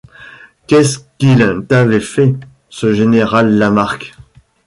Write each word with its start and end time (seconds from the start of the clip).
Qu’est-ce 0.65 0.97
qu’il 1.19 1.45
t’avait 1.69 1.99
fait, 1.99 2.33
ce 2.71 2.91
général 2.91 3.51
Lamarque? 3.59 4.15